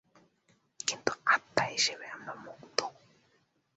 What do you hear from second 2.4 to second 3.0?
মুক্ত।